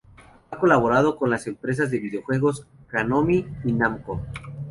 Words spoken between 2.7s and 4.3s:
Konami y Namco.